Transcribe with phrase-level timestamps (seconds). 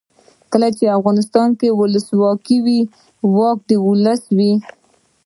[0.51, 2.79] کله چې افغانستان کې ولسواکي وي
[3.35, 4.53] واک د ولس وي.